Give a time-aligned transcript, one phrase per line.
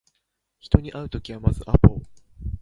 [0.57, 2.01] 人に会うときはまずアポを